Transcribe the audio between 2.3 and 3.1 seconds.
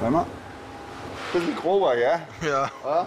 Ja. ja?